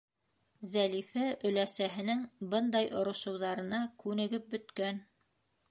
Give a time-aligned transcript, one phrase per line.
[0.75, 2.23] Зәлифә өләсәһенең
[2.55, 5.05] бындай орошоуҙарына күнегеп бөткән.